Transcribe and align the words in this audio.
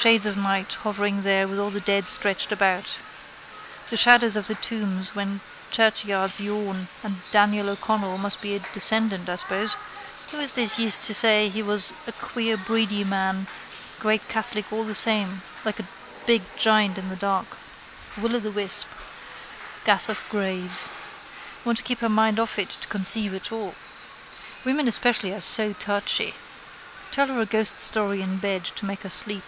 Shades 0.00 0.26
of 0.26 0.36
night 0.36 0.74
hovering 0.84 1.24
here 1.24 1.48
with 1.48 1.58
all 1.58 1.70
the 1.70 1.80
dead 1.80 2.08
stretched 2.08 2.52
about. 2.52 2.98
The 3.90 3.96
shadows 3.96 4.36
of 4.36 4.46
the 4.46 4.54
tombs 4.54 5.16
when 5.16 5.40
churchyards 5.72 6.38
yawn 6.38 6.86
and 7.02 7.16
Daniel 7.32 7.68
O'Connell 7.68 8.16
must 8.16 8.40
be 8.40 8.54
a 8.54 8.60
descendant 8.60 9.28
I 9.28 9.34
suppose 9.34 9.76
who 10.30 10.36
is 10.38 10.54
this 10.54 10.78
used 10.78 11.02
to 11.02 11.14
say 11.14 11.48
he 11.48 11.64
was 11.64 11.92
a 12.06 12.12
queer 12.12 12.56
breedy 12.56 13.02
man 13.02 13.48
great 13.98 14.28
catholic 14.28 14.72
all 14.72 14.84
the 14.84 14.94
same 14.94 15.42
like 15.64 15.80
a 15.80 15.88
big 16.26 16.42
giant 16.56 16.96
in 16.96 17.08
the 17.08 17.16
dark. 17.16 17.56
Will 18.16 18.36
o' 18.36 18.38
the 18.38 18.52
wisp. 18.52 18.86
Gas 19.84 20.08
of 20.08 20.20
graves. 20.30 20.90
Want 21.64 21.76
to 21.78 21.82
keep 21.82 21.98
her 22.02 22.08
mind 22.08 22.38
off 22.38 22.56
it 22.56 22.70
to 22.70 22.86
conceive 22.86 23.34
at 23.34 23.50
all. 23.50 23.74
Women 24.64 24.86
especially 24.86 25.32
are 25.32 25.40
so 25.40 25.72
touchy. 25.72 26.34
Tell 27.10 27.26
her 27.26 27.40
a 27.40 27.44
ghost 27.46 27.80
story 27.80 28.22
in 28.22 28.38
bed 28.38 28.64
to 28.76 28.86
make 28.86 29.00
her 29.02 29.10
sleep. 29.10 29.42